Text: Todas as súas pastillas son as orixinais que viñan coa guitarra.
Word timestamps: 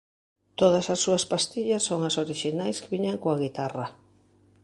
Todas 0.59 0.85
as 0.93 0.99
súas 1.03 1.23
pastillas 1.31 1.85
son 1.89 1.99
as 2.09 2.15
orixinais 2.23 2.79
que 2.81 2.91
viñan 2.93 3.17
coa 3.23 3.41
guitarra. 3.43 3.87